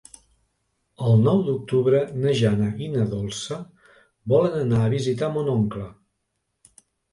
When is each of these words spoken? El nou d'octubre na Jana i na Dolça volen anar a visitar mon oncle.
El 1.09 1.19
nou 1.27 1.43
d'octubre 1.49 1.99
na 2.23 2.33
Jana 2.39 2.71
i 2.87 2.89
na 2.95 3.05
Dolça 3.13 3.59
volen 4.35 4.59
anar 4.65 4.83
a 4.87 4.91
visitar 4.97 5.33
mon 5.39 5.55
oncle. 5.57 5.89